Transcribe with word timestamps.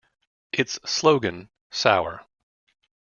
Its 0.51 0.79
slogan, 0.83 1.47
Sour. 1.69 2.25